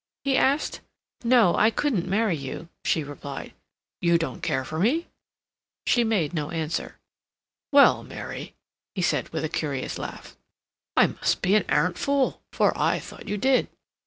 he 0.23 0.35
asked. 0.35 0.81
"No, 1.23 1.55
I 1.57 1.69
couldn't 1.69 2.07
marry 2.07 2.35
you," 2.35 2.69
she 2.83 3.03
replied. 3.03 3.53
"You 4.01 4.17
don't 4.17 4.41
care 4.41 4.65
for 4.65 4.79
me?" 4.79 5.05
She 5.85 6.03
made 6.03 6.33
no 6.33 6.49
answer. 6.49 6.97
"Well, 7.71 8.01
Mary," 8.01 8.55
he 8.95 9.03
said, 9.03 9.29
with 9.29 9.43
a 9.43 9.47
curious 9.47 9.99
laugh, 9.99 10.35
"I 10.97 11.05
must 11.05 11.43
be 11.43 11.53
an 11.53 11.65
arrant 11.69 11.99
fool, 11.99 12.41
for 12.51 12.75
I 12.75 12.97
thought 12.97 13.27
you 13.27 13.37
did." 13.37 13.67